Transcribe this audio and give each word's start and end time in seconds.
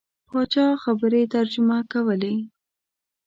پاچا 0.29 0.67
خبرې 0.83 1.21
ترجمه 1.33 1.77
کولې. 1.91 2.35